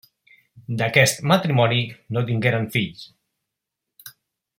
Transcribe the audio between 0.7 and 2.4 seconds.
D'aquest matrimoni no